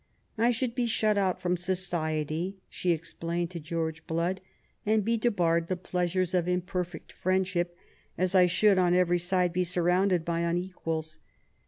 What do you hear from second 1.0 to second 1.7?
out from